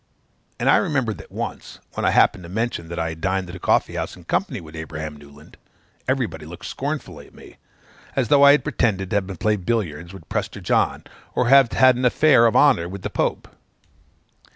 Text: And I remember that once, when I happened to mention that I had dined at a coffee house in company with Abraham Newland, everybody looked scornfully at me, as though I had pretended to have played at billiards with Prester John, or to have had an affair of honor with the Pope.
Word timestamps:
And 0.59 0.67
I 0.67 0.77
remember 0.77 1.13
that 1.13 1.31
once, 1.31 1.77
when 1.93 2.07
I 2.07 2.09
happened 2.09 2.41
to 2.41 2.49
mention 2.49 2.87
that 2.89 2.97
I 2.97 3.09
had 3.09 3.21
dined 3.21 3.47
at 3.51 3.55
a 3.55 3.59
coffee 3.59 3.93
house 3.93 4.15
in 4.15 4.23
company 4.23 4.59
with 4.59 4.75
Abraham 4.75 5.15
Newland, 5.15 5.57
everybody 6.07 6.43
looked 6.47 6.65
scornfully 6.65 7.27
at 7.27 7.35
me, 7.35 7.57
as 8.15 8.29
though 8.29 8.41
I 8.43 8.53
had 8.53 8.63
pretended 8.63 9.11
to 9.11 9.17
have 9.17 9.27
played 9.37 9.59
at 9.59 9.65
billiards 9.67 10.11
with 10.11 10.27
Prester 10.27 10.59
John, 10.59 11.03
or 11.35 11.43
to 11.43 11.49
have 11.51 11.71
had 11.73 11.97
an 11.97 12.05
affair 12.05 12.47
of 12.47 12.55
honor 12.55 12.89
with 12.89 13.03
the 13.03 13.11
Pope. 13.11 13.47